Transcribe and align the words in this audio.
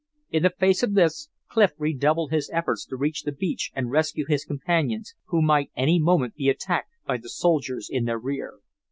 In 0.31 0.41
the 0.41 0.49
face 0.49 0.81
of 0.81 0.95
this, 0.95 1.29
Clif 1.47 1.73
redoubled 1.77 2.31
his 2.31 2.49
efforts 2.51 2.87
to 2.87 2.95
reach 2.95 3.21
the 3.21 3.31
beach 3.31 3.69
and 3.75 3.91
rescue 3.91 4.25
his 4.27 4.45
companions, 4.45 5.13
who 5.27 5.43
might 5.43 5.69
any 5.75 5.99
moment 6.01 6.33
be 6.33 6.49
attacked 6.49 6.89
by 7.05 7.17
the 7.17 7.29
soldiers 7.29 7.87
in 7.87 8.05
their 8.05 8.17
rear. 8.17 8.55